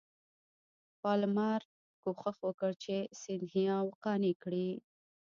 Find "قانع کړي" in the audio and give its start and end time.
4.03-4.69